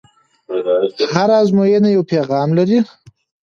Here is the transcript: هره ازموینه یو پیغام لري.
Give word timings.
هره 1.13 1.35
ازموینه 1.43 1.89
یو 1.95 2.03
پیغام 2.11 2.49
لري. 2.57 2.79